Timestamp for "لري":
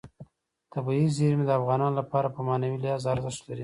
3.47-3.59